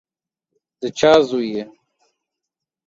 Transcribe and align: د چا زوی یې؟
د 0.79 0.81
چا 0.99 1.13
زوی 1.27 1.47
یې؟ 1.55 1.63